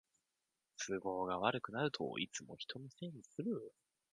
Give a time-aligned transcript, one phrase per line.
[0.87, 3.71] 都合が悪くなるといつも人のせいにする